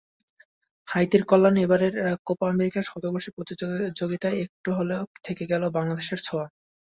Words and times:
হাইতির 0.87 1.23
কল্যাণে 1.25 1.59
এবারের 1.63 1.93
কোপা 2.27 2.45
আমেরিকা 2.49 2.79
শতবর্ষী 2.83 3.29
প্রতিযোগিতায় 3.35 4.37
একটু 4.45 4.69
হলেও 4.77 5.03
থেকে 5.25 5.43
গেল 5.51 5.63
বাংলাদেশের 5.77 6.19
ছোঁয়া। 6.23 6.45